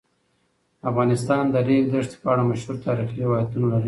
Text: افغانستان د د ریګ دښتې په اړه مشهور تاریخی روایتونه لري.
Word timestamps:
افغانستان 0.89 1.43
د 1.49 1.51
د 1.55 1.65
ریګ 1.67 1.85
دښتې 1.93 2.17
په 2.21 2.27
اړه 2.33 2.43
مشهور 2.51 2.75
تاریخی 2.87 3.17
روایتونه 3.25 3.65
لري. 3.71 3.79